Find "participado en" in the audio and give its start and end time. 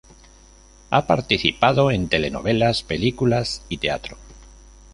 1.05-2.09